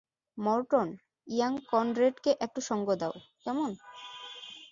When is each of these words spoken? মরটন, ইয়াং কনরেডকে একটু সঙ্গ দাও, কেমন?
মরটন, 0.37 0.87
ইয়াং 1.27 1.53
কনরেডকে 1.71 2.31
একটু 2.39 2.59
সঙ্গ 2.61 2.87
দাও, 2.95 3.13
কেমন? 3.43 3.69